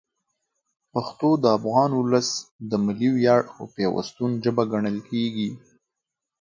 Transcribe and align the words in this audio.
پښتو 0.93 1.29
د 1.43 1.45
افغان 1.57 1.91
ولس 1.99 2.29
د 2.69 2.71
ملي 2.85 3.09
ویاړ 3.15 3.41
او 3.55 3.61
پیوستون 3.75 4.31
ژبه 4.43 4.63
ګڼل 4.71 4.97
کېږي. 5.09 5.49